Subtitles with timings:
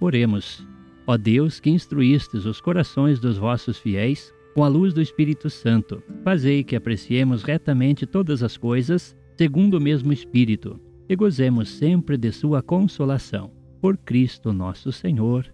[0.00, 0.66] Oremos.
[1.06, 6.02] Ó Deus, que instruístes os corações dos vossos fiéis com a luz do Espírito Santo,
[6.24, 12.32] fazei que apreciemos retamente todas as coisas, segundo o mesmo Espírito, e gozemos sempre de
[12.32, 13.52] sua consolação.
[13.80, 15.52] Por Cristo nosso Senhor.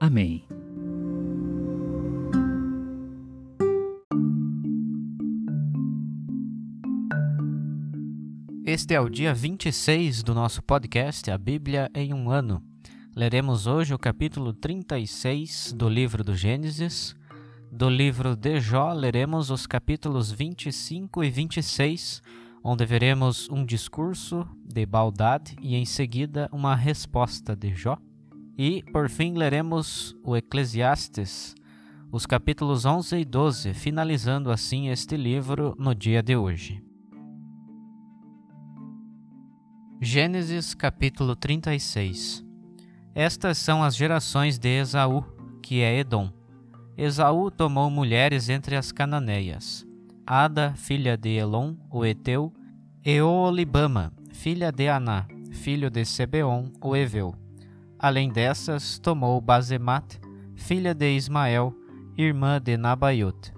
[0.00, 0.44] Amém.
[8.64, 12.73] Este é o dia 26 do nosso podcast A Bíblia em um Ano.
[13.16, 17.14] Leremos hoje o capítulo 36 do livro do Gênesis.
[17.70, 22.20] Do livro de Jó, leremos os capítulos 25 e 26,
[22.64, 27.96] onde veremos um discurso de Baldade e em seguida uma resposta de Jó.
[28.58, 31.54] E, por fim, leremos o Eclesiastes,
[32.10, 36.82] os capítulos 11 e 12, finalizando assim este livro no dia de hoje.
[40.00, 42.44] Gênesis capítulo 36
[43.14, 45.24] Estas são as gerações de Esaú,
[45.62, 46.30] que é Edom.
[46.96, 49.86] Esaú tomou mulheres entre as cananeias.
[50.26, 52.52] Ada, filha de Elon, o Eteu,
[53.04, 53.18] e
[54.32, 57.34] filha de Aná, filho de Sebeon, o Eveu.
[57.98, 60.18] Além dessas, tomou Bazemat,
[60.56, 61.72] filha de Ismael,
[62.16, 63.52] irmã de Nabaiot.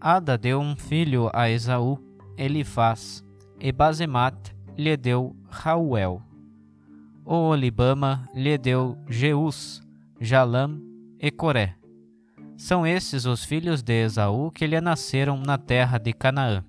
[0.00, 1.98] Ada deu um filho a Esaú,
[2.36, 3.24] Elifaz,
[3.58, 6.25] e Bazemat lhe deu Rauel.
[7.28, 9.82] O Olibama lhe deu Jeus,
[10.20, 10.80] Jalam
[11.18, 11.74] e Coré.
[12.56, 16.64] São esses os filhos de Esaú que lhe nasceram na terra de Canaã.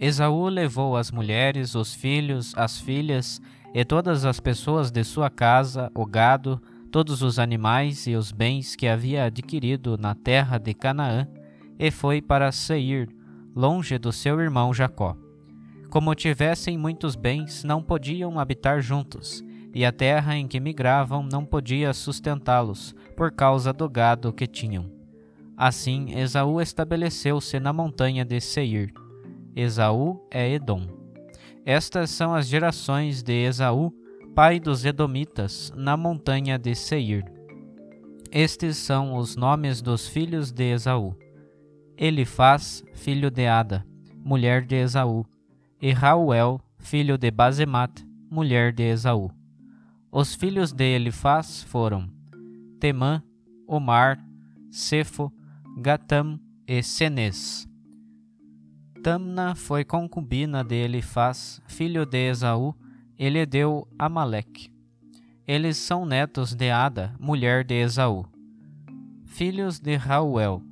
[0.00, 3.38] Esaú levou as mulheres, os filhos, as filhas
[3.74, 6.58] e todas as pessoas de sua casa, o gado,
[6.90, 11.28] todos os animais e os bens que havia adquirido na terra de Canaã,
[11.78, 13.10] e foi para Seir,
[13.54, 15.14] longe do seu irmão Jacó.
[15.94, 21.44] Como tivessem muitos bens, não podiam habitar juntos, e a terra em que migravam não
[21.44, 24.90] podia sustentá-los, por causa do gado que tinham.
[25.56, 28.92] Assim, Esaú estabeleceu-se na montanha de Seir.
[29.54, 30.84] Esaú é Edom.
[31.64, 33.94] Estas são as gerações de Esaú,
[34.34, 37.24] pai dos Edomitas, na montanha de Seir.
[38.32, 41.16] Estes são os nomes dos filhos de Esaú:
[41.96, 43.86] Elifaz, filho de Ada,
[44.24, 45.24] mulher de Esaú,
[45.84, 49.30] e Rauel, filho de Basemat, mulher de Esaú.
[50.10, 52.08] Os filhos de Elifaz foram
[52.80, 53.22] Temã,
[53.68, 54.18] Omar,
[54.70, 55.30] Sefo,
[55.76, 57.68] Gatam e Senes.
[59.02, 62.74] Tamna foi concubina de Elifaz, filho de Esaú,
[63.18, 64.72] e lhe deu Amaleque.
[65.46, 68.24] Eles são netos de Ada, mulher de Esaú.
[69.26, 70.62] Filhos de Rauel,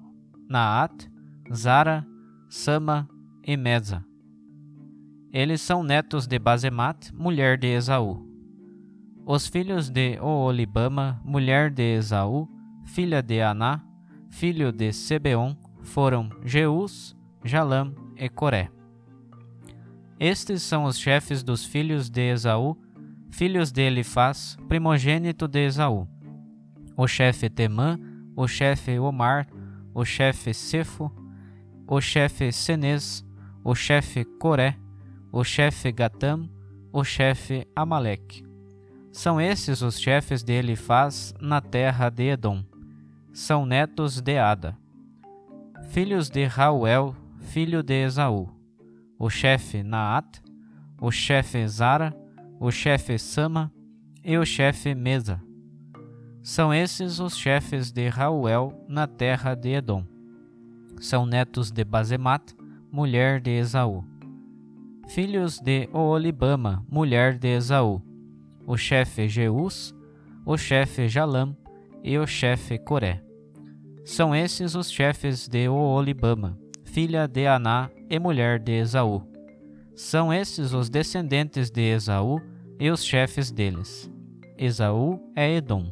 [0.48, 1.06] Naat,
[1.52, 2.02] Zara,
[2.48, 3.06] Sama
[3.46, 4.02] e Meza.
[5.32, 8.28] Eles são netos de Basemat, mulher de Esaú.
[9.24, 12.46] Os filhos de Oolibama, mulher de Esaú,
[12.84, 13.82] filha de Aná,
[14.28, 18.70] filho de Sebeon, foram Jeus, Jalam e Coré.
[20.20, 22.76] Estes são os chefes dos filhos de Esaú,
[23.30, 26.06] filhos de Elifaz, primogênito de Esaú.
[26.94, 27.98] O chefe Temã,
[28.36, 29.48] o chefe Omar,
[29.94, 31.10] o chefe Sefo,
[31.86, 33.24] o chefe Senez,
[33.64, 34.76] o chefe Coré,
[35.32, 36.46] o chefe Gatam,
[36.92, 38.44] o chefe Amaleque.
[39.10, 42.62] São esses os chefes de Elifaz na terra de Edom.
[43.32, 44.76] São netos de Ada.
[45.88, 48.46] Filhos de Rauel, filho de Esaú.
[49.18, 50.42] O chefe Naat,
[51.00, 52.14] o chefe Zara,
[52.60, 53.72] o chefe Sama
[54.22, 55.42] e o chefe Mesa.
[56.42, 60.04] São esses os chefes de Rauel na terra de Edom.
[61.00, 62.52] São netos de Bazemat,
[62.90, 64.11] mulher de Esaú.
[65.08, 68.02] Filhos de Oolibama, mulher de Esaú
[68.66, 69.94] o chefe Jeus,
[70.46, 71.56] o chefe Jalam
[72.02, 73.22] e o chefe Coré.
[74.04, 79.22] São esses os chefes de Oolibama, filha de Aná e mulher de Esaú.
[79.94, 82.40] São esses os descendentes de Esaú
[82.78, 84.10] e os chefes deles.
[84.56, 85.90] Esaú é Edom.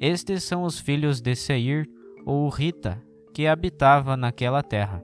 [0.00, 1.86] Estes são os filhos de Seir,
[2.24, 3.02] ou Rita,
[3.34, 5.02] que habitava naquela terra.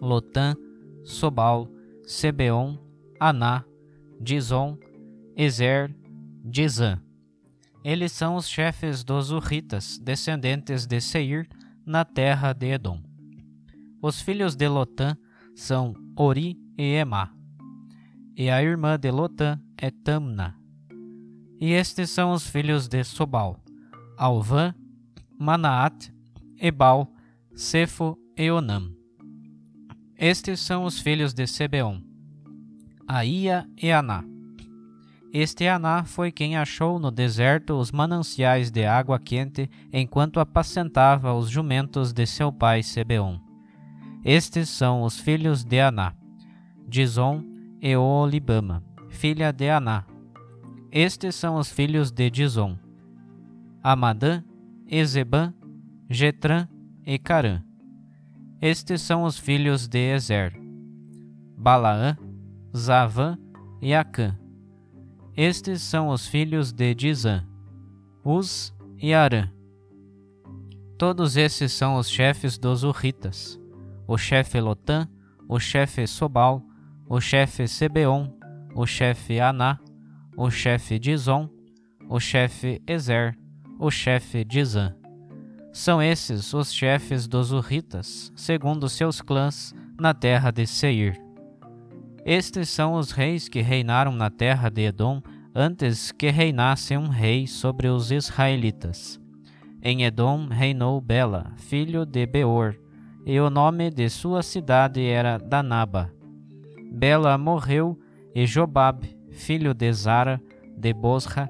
[0.00, 0.54] Lotã,
[1.02, 1.68] Sobal,
[2.08, 2.78] Sebeon,
[3.20, 3.66] Aná,
[4.18, 4.78] Dizon
[5.36, 5.94] Ezer,
[6.42, 7.02] Dizan.
[7.84, 11.46] Eles são os chefes dos Urritas, descendentes de Seir,
[11.84, 13.02] na terra de Edom.
[14.00, 15.18] Os filhos de Lotã
[15.54, 17.30] são Ori e Emá.
[18.34, 20.56] E a irmã de Lotã é Tamna.
[21.60, 23.62] E estes são os filhos de Sobal:
[24.16, 24.74] Alvã,
[25.38, 26.10] Manaat,
[26.58, 27.12] Ebal,
[27.54, 28.97] Sefo e Onam.
[30.20, 32.00] Estes são os filhos de Sebeon:
[33.06, 34.24] Aia e Aná.
[35.32, 41.48] Este Aná foi quem achou no deserto os mananciais de água quente enquanto apacentava os
[41.48, 43.38] jumentos de seu pai Sebeon.
[44.24, 46.12] Estes são os filhos de Aná:
[46.88, 47.44] Dizon
[47.80, 50.04] e Olibama, filha de Aná.
[50.90, 52.76] Estes são os filhos de Dizon:
[53.80, 54.42] Amadã,
[54.84, 55.54] Ezeban,
[56.10, 56.66] Getran
[57.06, 57.62] e Carã.
[58.60, 60.52] Estes são os filhos de Ezer:
[61.56, 62.16] Balaã,
[62.76, 63.38] Zavã
[63.80, 64.36] e Acã.
[65.36, 67.46] Estes são os filhos de Dizan,
[68.24, 69.48] Uz e Arã.
[70.98, 73.60] Todos esses são os chefes dos Urritas,
[74.08, 75.08] o chefe Lotã,
[75.48, 76.60] o chefe Sobal,
[77.08, 78.28] o chefe Sebeon,
[78.74, 79.78] o chefe Aná,
[80.36, 81.48] o chefe Dizon,
[82.08, 83.38] o chefe Ezer,
[83.78, 84.97] o chefe Dizan.
[85.78, 91.16] São esses os chefes dos Urritas, segundo seus clãs, na terra de Seir.
[92.26, 95.22] Estes são os reis que reinaram na terra de Edom
[95.54, 99.20] antes que reinasse um rei sobre os israelitas.
[99.80, 102.74] Em Edom reinou Bela, filho de Beor,
[103.24, 106.12] e o nome de sua cidade era Danaba.
[106.90, 107.96] Bela morreu
[108.34, 110.42] e Jobab, filho de Zara,
[110.76, 111.48] de Bosra,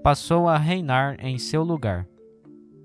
[0.00, 2.06] passou a reinar em seu lugar.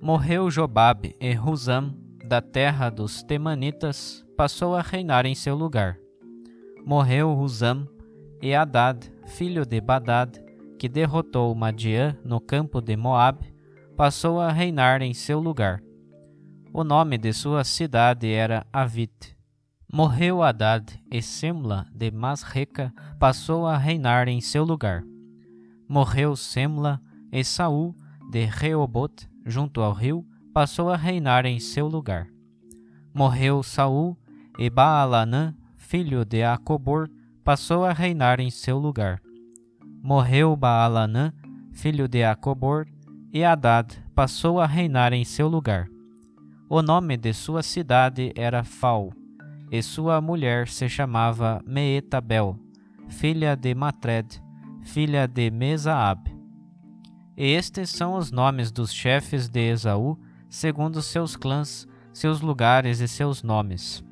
[0.01, 5.99] Morreu Jobab e Husam, da terra dos Temanitas, passou a reinar em seu lugar
[6.89, 7.87] morreu Husam,
[8.41, 10.39] e Hadad, filho de Badad,
[10.79, 13.45] que derrotou Madian no campo de Moab,
[13.95, 15.83] passou a reinar em seu lugar.
[16.73, 19.37] O nome de sua cidade era Avit.
[19.93, 25.03] Morreu Hadad e Semla de Masreca passou a reinar em seu lugar.
[25.87, 26.99] Morreu Semla
[27.31, 27.95] e Saul
[28.31, 32.27] de Reobot, junto ao rio, passou a reinar em seu lugar.
[33.13, 34.17] Morreu Saul
[34.57, 35.55] e Baalanã
[35.89, 37.09] filho de Acobor,
[37.43, 39.19] passou a reinar em seu lugar.
[40.03, 41.33] Morreu Baalanã,
[41.71, 42.85] filho de Acobor,
[43.33, 45.87] e Hadad passou a reinar em seu lugar.
[46.69, 49.11] O nome de sua cidade era Fal,
[49.71, 52.55] e sua mulher se chamava Meetabel,
[53.07, 54.39] filha de Matred,
[54.83, 56.38] filha de Mesaab.
[57.39, 63.07] E estes são os nomes dos chefes de Esaú, segundo seus clãs, seus lugares e
[63.07, 64.03] seus nomes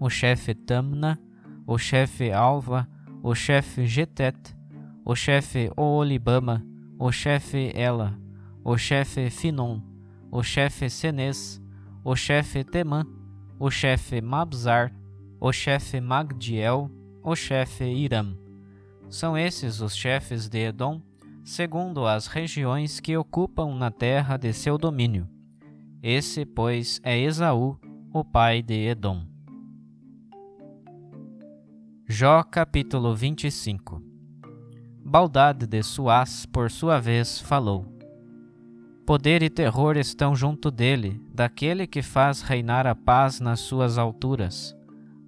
[0.00, 1.20] o chefe Tamna,
[1.66, 2.88] o chefe Alva,
[3.22, 4.56] o chefe Getet,
[5.04, 6.64] o chefe Oolibama,
[6.98, 8.18] o chefe Ela,
[8.64, 9.82] o chefe Finon,
[10.30, 11.60] o chefe Senes,
[12.02, 13.04] o chefe Temã,
[13.58, 14.90] o chefe Mabzar,
[15.38, 16.90] o chefe Magdiel,
[17.22, 18.38] o chefe Iram.
[19.10, 21.02] São esses os chefes de Edom,
[21.44, 25.28] segundo as regiões que ocupam na terra de seu domínio.
[26.02, 27.78] Esse, pois, é Esaú,
[28.12, 29.22] o pai de Edom.
[32.08, 34.02] Jó capítulo 25
[35.04, 37.86] Baldade de Suás, por sua vez, falou:
[39.06, 44.76] Poder e terror estão junto dele, daquele que faz reinar a paz nas suas alturas.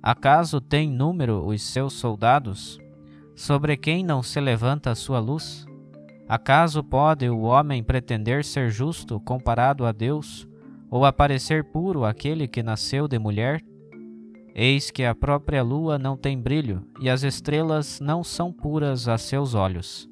[0.02, 2.78] Acaso tem número os seus soldados?
[3.35, 5.66] Sobre quem não se levanta a sua luz?
[6.32, 10.48] Acaso pode o homem pretender ser justo comparado a Deus,
[10.90, 13.62] ou aparecer puro aquele que nasceu de mulher?
[14.54, 19.18] Eis que a própria lua não tem brilho, e as estrelas não são puras a
[19.18, 20.08] seus olhos.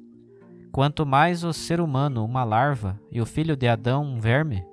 [0.71, 4.63] Quanto mais o ser humano uma larva e o filho de Adão um verme?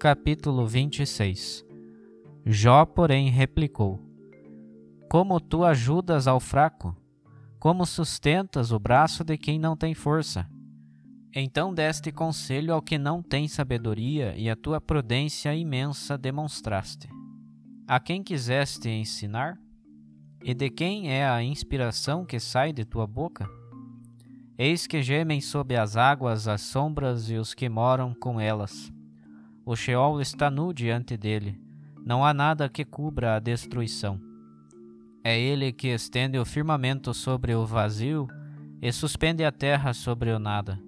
[0.00, 1.64] Capítulo 26
[2.44, 4.00] Jó, porém, replicou:
[5.08, 6.96] Como tu ajudas ao fraco?
[7.58, 10.48] Como sustentas o braço de quem não tem força?
[11.34, 17.08] Então deste conselho ao que não tem sabedoria, e a tua prudência imensa demonstraste.
[17.86, 19.58] A quem quiseste ensinar?
[20.44, 23.48] E de quem é a inspiração que sai de tua boca?
[24.56, 28.92] Eis que gemem sob as águas as sombras e os que moram com elas.
[29.66, 31.60] O Sheol está nu diante dele,
[32.06, 34.27] não há nada que cubra a destruição.
[35.24, 38.28] É ele que estende o firmamento sobre o vazio
[38.80, 40.80] e suspende a terra sobre o nada.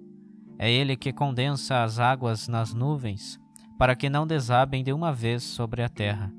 [0.57, 3.39] É ele que condensa as águas nas nuvens,
[3.77, 6.31] para que não desabem de uma vez sobre a terra.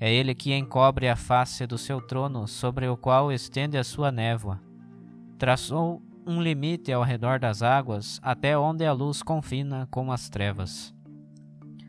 [0.00, 4.10] É ele que encobre a face do seu trono, sobre o qual estende a sua
[4.10, 4.60] névoa.
[5.38, 10.94] Traçou um limite ao redor das águas, até onde a luz confina com as trevas.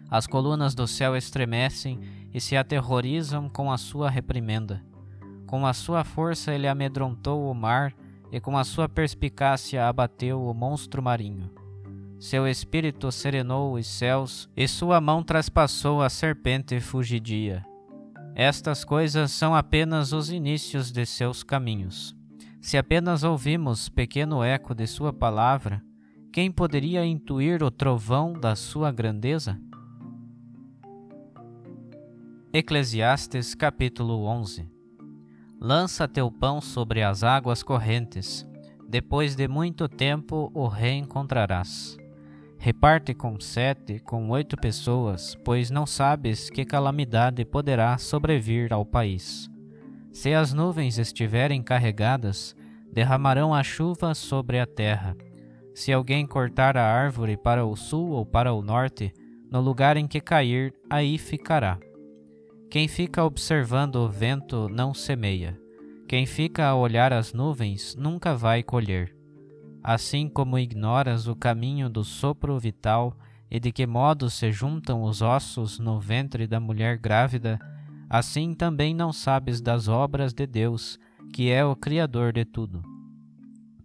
[0.09, 1.99] As colunas do céu estremecem
[2.33, 4.83] e se aterrorizam com a sua reprimenda.
[5.51, 7.93] Com a sua força ele amedrontou o mar
[8.31, 11.51] e com a sua perspicácia abateu o monstro marinho.
[12.17, 17.65] Seu espírito serenou os céus e sua mão traspassou a serpente fugidia.
[18.33, 22.15] Estas coisas são apenas os inícios de seus caminhos.
[22.61, 25.83] Se apenas ouvimos pequeno eco de sua palavra,
[26.31, 29.59] quem poderia intuir o trovão da sua grandeza?
[32.53, 34.79] Eclesiastes capítulo 11
[35.63, 38.49] Lança teu pão sobre as águas correntes,
[38.89, 41.99] depois de muito tempo o reencontrarás.
[42.57, 49.47] Reparte com sete, com oito pessoas, pois não sabes que calamidade poderá sobrevir ao país.
[50.11, 52.55] Se as nuvens estiverem carregadas,
[52.91, 55.15] derramarão a chuva sobre a terra.
[55.75, 59.13] Se alguém cortar a árvore para o sul ou para o norte,
[59.51, 61.77] no lugar em que cair, aí ficará.
[62.71, 65.59] Quem fica observando o vento não semeia.
[66.07, 69.13] Quem fica a olhar as nuvens nunca vai colher.
[69.83, 73.13] Assim como ignoras o caminho do sopro vital
[73.49, 77.59] e de que modo se juntam os ossos no ventre da mulher grávida,
[78.09, 80.97] assim também não sabes das obras de Deus,
[81.33, 82.81] que é o Criador de tudo.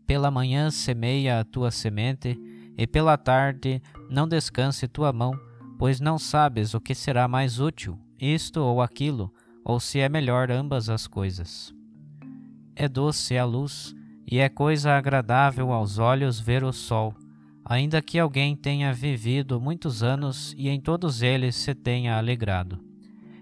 [0.06, 2.40] Pela manhã semeia a tua semente,
[2.78, 5.32] e pela tarde não descanse tua mão,
[5.76, 9.32] pois não sabes o que será mais útil, isto ou aquilo,
[9.64, 11.74] ou se é melhor ambas as coisas.
[12.74, 13.94] É doce a luz,
[14.26, 17.14] e é coisa agradável aos olhos ver o sol,
[17.64, 22.80] ainda que alguém tenha vivido muitos anos e em todos eles se tenha alegrado.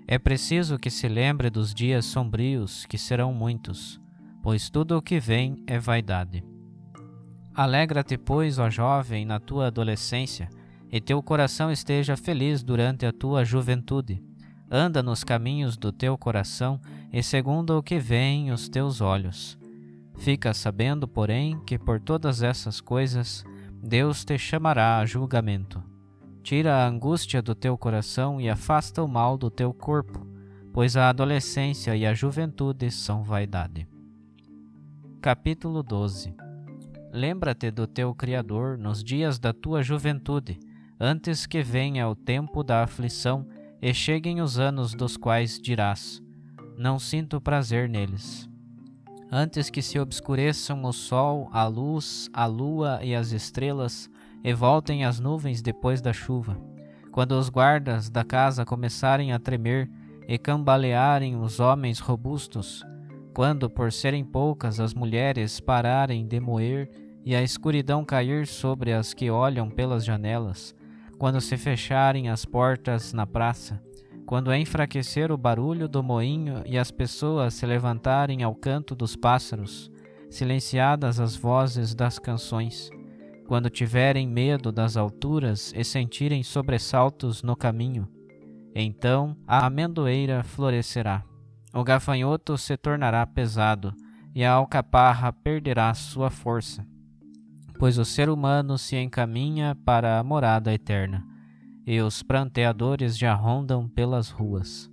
[0.07, 4.01] É preciso que se lembre dos dias sombrios, que serão muitos,
[4.43, 6.45] pois tudo o que vem é vaidade.
[7.55, 10.49] Alegra-te, pois, ó jovem, na tua adolescência,
[10.91, 14.23] e teu coração esteja feliz durante a tua juventude
[14.71, 16.81] anda nos caminhos do teu coração
[17.13, 19.59] e segundo o que veem os teus olhos.
[20.17, 23.45] Fica sabendo, porém, que por todas essas coisas
[23.83, 25.83] Deus te chamará a julgamento.
[26.43, 30.27] Tira a angústia do teu coração e afasta o mal do teu corpo,
[30.73, 33.87] pois a adolescência e a juventude são vaidade.
[35.21, 36.35] Capítulo 12
[37.13, 40.59] Lembra-te do teu Criador nos dias da tua juventude,
[40.99, 43.47] antes que venha o tempo da aflição
[43.85, 46.23] e cheguem os anos dos quais dirás:
[46.79, 48.49] Não sinto prazer neles.
[49.31, 54.09] Antes que se obscureçam o sol, a luz, a lua e as estrelas,
[54.43, 56.57] e voltem as nuvens depois da chuva,
[57.13, 59.91] quando os guardas da casa começarem a tremer
[60.27, 62.83] e cambalearem os homens robustos,
[63.35, 66.89] quando, por serem poucas, as mulheres pararem de moer
[67.23, 70.75] e a escuridão cair sobre as que olham pelas janelas,
[71.25, 73.83] quando se fecharem as portas na praça,
[74.27, 79.91] quando enfraquecer o barulho do moinho e as pessoas se levantarem ao canto dos pássaros,
[80.29, 82.91] silenciadas as vozes das canções,
[83.49, 88.07] quando tiverem medo das alturas e sentirem sobressaltos no caminho,
[88.75, 91.25] então a amendoeira florescerá,
[91.73, 93.95] o gafanhoto se tornará pesado
[94.35, 96.87] e a alcaparra perderá sua força
[97.79, 101.27] pois o ser humano se encaminha para a morada eterna,
[101.87, 104.91] e os pranteadores já rondam pelas ruas.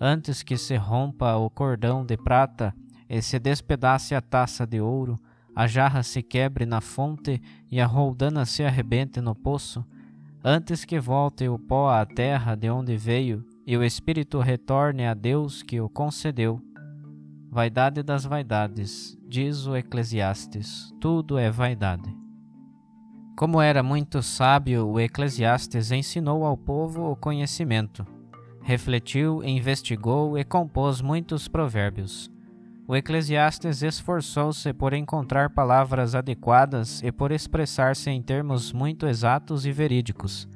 [0.00, 2.74] antes que se rompa o cordão de prata
[3.08, 5.18] e se despedace a taça de ouro,
[5.54, 7.40] a jarra se quebre na fonte
[7.70, 9.84] e a roldana se arrebente no poço,
[10.42, 15.14] antes que volte o pó à terra de onde veio e o espírito retorne a
[15.14, 16.60] Deus que o concedeu.
[17.54, 22.12] Vaidade das vaidades, diz o Eclesiastes, tudo é vaidade.
[23.36, 28.04] Como era muito sábio, o Eclesiastes ensinou ao povo o conhecimento.
[28.60, 32.28] Refletiu, investigou e compôs muitos provérbios.
[32.88, 39.70] O Eclesiastes esforçou-se por encontrar palavras adequadas e por expressar-se em termos muito exatos e
[39.70, 40.48] verídicos.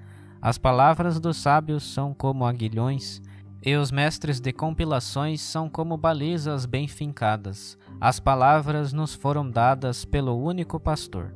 [0.42, 3.22] As palavras dos sábios são como aguilhões,
[3.62, 7.76] e os mestres de compilações são como balizas bem fincadas.
[8.00, 11.34] As palavras nos foram dadas pelo único pastor.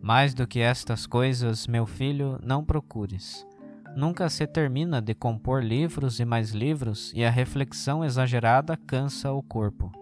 [0.00, 3.46] Mais do que estas coisas, meu filho, não procures.
[3.94, 9.42] Nunca se termina de compor livros e mais livros, e a reflexão exagerada cansa o
[9.42, 9.92] corpo.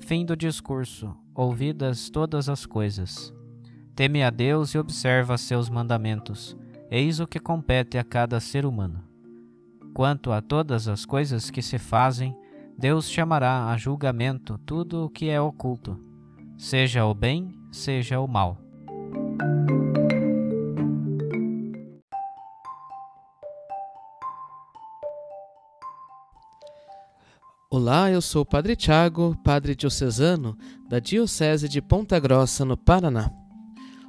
[0.00, 1.14] Fim do discurso.
[1.34, 3.32] Ouvidas todas as coisas.
[3.94, 6.56] Teme a Deus e observa seus mandamentos.
[6.90, 9.11] Eis o que compete a cada ser humano.
[9.94, 12.34] Quanto a todas as coisas que se fazem,
[12.78, 16.00] Deus chamará a julgamento tudo o que é oculto,
[16.56, 18.58] seja o bem, seja o mal.
[27.70, 30.56] Olá, eu sou o Padre Tiago, Padre Diocesano
[30.88, 33.30] da Diocese de Ponta Grossa, no Paraná.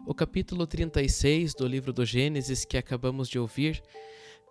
[0.07, 3.81] O capítulo 36 do livro do Gênesis que acabamos de ouvir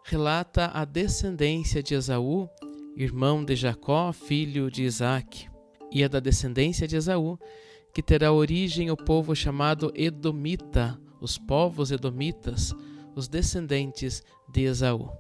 [0.05, 2.49] relata a descendência de Esaú,
[2.97, 5.49] irmão de Jacó, filho de Isaac,
[5.91, 7.39] e é da descendência de Esaú
[7.93, 12.75] que terá origem o povo chamado Edomita, os povos edomitas,
[13.15, 15.11] os descendentes de Esaú.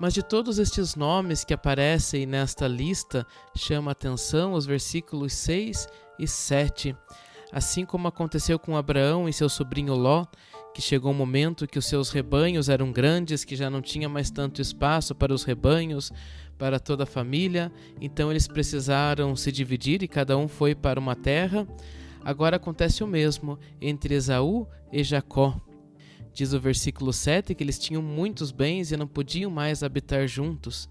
[0.00, 3.24] Mas de todos estes nomes que aparecem nesta lista,
[3.56, 5.86] chama atenção os versículos 6
[6.18, 6.96] e 7.
[7.52, 10.26] Assim como aconteceu com Abraão e seu sobrinho Ló,
[10.74, 14.28] que chegou um momento que os seus rebanhos eram grandes, que já não tinha mais
[14.28, 16.12] tanto espaço para os rebanhos,
[16.58, 21.14] para toda a família, então eles precisaram se dividir e cada um foi para uma
[21.14, 21.66] terra.
[22.24, 25.60] Agora acontece o mesmo entre Esaú e Jacó.
[26.32, 30.88] Diz o versículo 7 que eles tinham muitos bens e não podiam mais habitar juntos,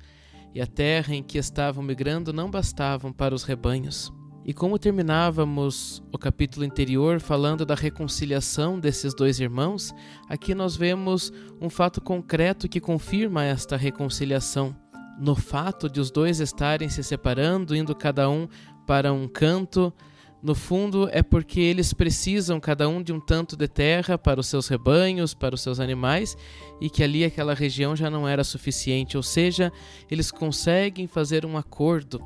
[0.56, 4.13] e a terra em que estavam migrando não bastavam para os rebanhos.
[4.46, 9.94] E como terminávamos o capítulo anterior falando da reconciliação desses dois irmãos,
[10.28, 14.76] aqui nós vemos um fato concreto que confirma esta reconciliação.
[15.18, 18.50] No fato de os dois estarem se separando, indo cada um
[18.86, 19.94] para um canto,
[20.42, 24.48] no fundo, é porque eles precisam, cada um, de um tanto de terra para os
[24.48, 26.36] seus rebanhos, para os seus animais,
[26.82, 29.72] e que ali aquela região já não era suficiente, ou seja,
[30.12, 32.22] eles conseguem fazer um acordo.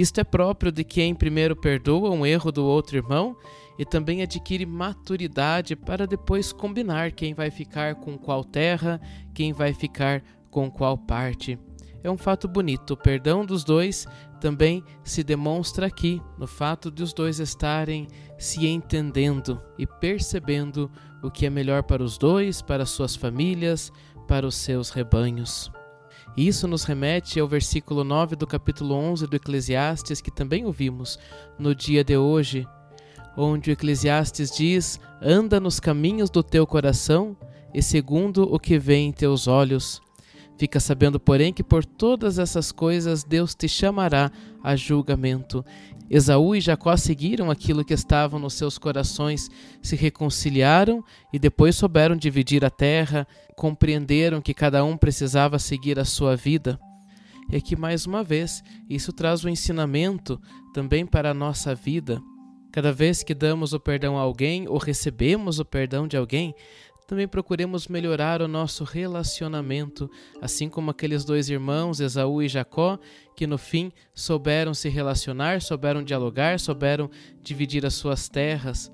[0.00, 3.36] Isto é próprio de quem primeiro perdoa um erro do outro irmão
[3.78, 8.98] e também adquire maturidade para depois combinar quem vai ficar com qual terra,
[9.34, 11.58] quem vai ficar com qual parte
[12.02, 12.94] é um fato bonito.
[12.94, 14.06] O perdão dos dois
[14.40, 18.08] também se demonstra aqui, no fato de os dois estarem
[18.38, 20.90] se entendendo e percebendo
[21.22, 23.92] o que é melhor para os dois, para suas famílias,
[24.26, 25.70] para os seus rebanhos.
[26.36, 31.18] Isso nos remete ao versículo 9 do capítulo 11 do Eclesiastes, que também ouvimos
[31.58, 32.66] no dia de hoje,
[33.36, 37.36] onde o Eclesiastes diz: Anda nos caminhos do teu coração
[37.74, 40.00] e segundo o que vê em teus olhos
[40.60, 44.30] Fica sabendo, porém, que por todas essas coisas Deus te chamará
[44.62, 45.64] a julgamento.
[46.10, 49.48] Esaú e Jacó seguiram aquilo que estava nos seus corações,
[49.80, 53.24] se reconciliaram e depois souberam dividir a terra,
[53.56, 56.80] compreenderam que cada um precisava seguir a sua vida.
[57.48, 60.40] E aqui, mais uma vez, isso traz um ensinamento
[60.74, 62.20] também para a nossa vida.
[62.72, 66.54] Cada vez que damos o perdão a alguém ou recebemos o perdão de alguém,
[67.10, 70.08] também procuremos melhorar o nosso relacionamento,
[70.40, 73.00] assim como aqueles dois irmãos, Esaú e Jacó,
[73.34, 77.10] que no fim souberam se relacionar, souberam dialogar, souberam
[77.42, 78.92] dividir as suas terras.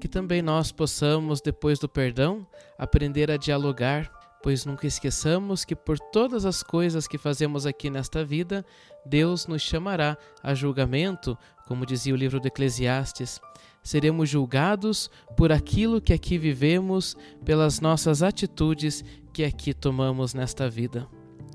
[0.00, 2.44] Que também nós possamos, depois do perdão,
[2.76, 4.10] aprender a dialogar,
[4.42, 8.66] pois nunca esqueçamos que por todas as coisas que fazemos aqui nesta vida,
[9.06, 11.38] Deus nos chamará a julgamento,
[11.72, 13.40] como dizia o livro do Eclesiastes
[13.82, 21.08] seremos julgados por aquilo que aqui vivemos, pelas nossas atitudes que aqui tomamos nesta vida.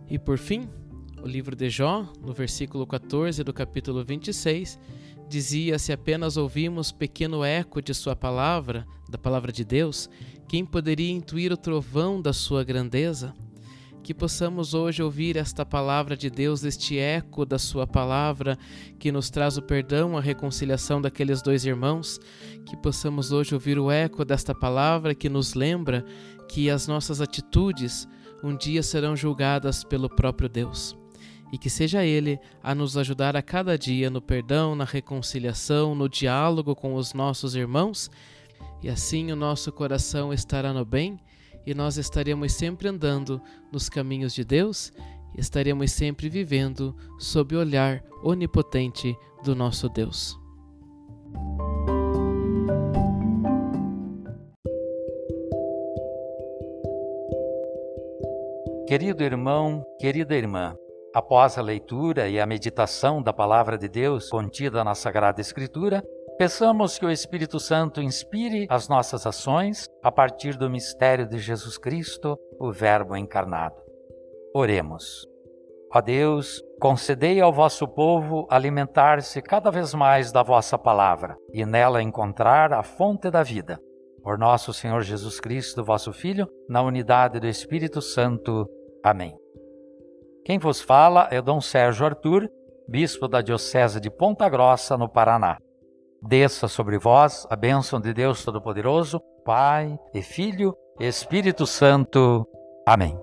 [0.09, 0.67] E por fim,
[1.21, 4.79] o livro de Jó, no versículo 14 do capítulo 26,
[5.29, 10.09] dizia: Se apenas ouvimos pequeno eco de Sua palavra, da palavra de Deus,
[10.49, 13.35] quem poderia intuir o trovão da Sua grandeza?
[14.07, 18.57] Que possamos hoje ouvir esta palavra de Deus, este eco da Sua palavra
[18.97, 22.17] que nos traz o perdão, a reconciliação daqueles dois irmãos,
[22.65, 26.05] que possamos hoje ouvir o eco desta palavra que nos lembra
[26.47, 28.07] que as nossas atitudes
[28.41, 30.97] um dia serão julgadas pelo próprio Deus.
[31.51, 36.07] E que seja Ele a nos ajudar a cada dia no perdão, na reconciliação, no
[36.07, 38.09] diálogo com os nossos irmãos,
[38.81, 41.19] e assim o nosso coração estará no bem
[41.67, 44.93] e nós estaremos sempre andando nos caminhos de Deus
[45.37, 50.35] estaremos sempre vivendo sob o olhar onipotente do nosso Deus.
[58.87, 60.73] Querido irmão, querida irmã,
[61.13, 66.01] após a leitura e a meditação da palavra de Deus contida na Sagrada Escritura,
[66.37, 71.79] Peçamos que o Espírito Santo inspire as nossas ações a partir do mistério de Jesus
[71.79, 73.75] Cristo, o Verbo encarnado.
[74.53, 75.27] Oremos.
[75.91, 82.03] Ó Deus, concedei ao vosso povo alimentar-se cada vez mais da vossa palavra e nela
[82.03, 83.79] encontrar a fonte da vida.
[84.21, 88.69] Por nosso Senhor Jesus Cristo, vosso Filho, na unidade do Espírito Santo.
[89.03, 89.35] Amém.
[90.45, 92.47] Quem vos fala é Dom Sérgio Arthur,
[92.87, 95.57] bispo da Diocese de Ponta Grossa, no Paraná.
[96.21, 102.47] Desça sobre vós a bênção de Deus Todo-Poderoso, Pai e Filho Espírito Santo.
[102.85, 103.17] Amém.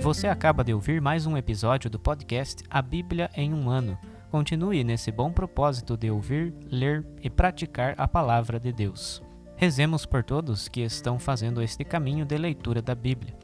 [0.00, 3.98] Você acaba de ouvir mais um episódio do podcast A Bíblia em um Ano.
[4.30, 9.22] Continue nesse bom propósito de ouvir, ler e praticar a palavra de Deus.
[9.56, 13.43] Rezemos por todos que estão fazendo este caminho de leitura da Bíblia.